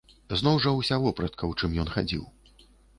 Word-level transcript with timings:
Зноў 0.39 0.55
жа 0.63 0.73
ўся 0.79 0.99
вопратка, 1.05 1.43
у 1.53 1.57
чым 1.63 1.79
ён 1.87 1.95
хадзіў. 1.95 2.23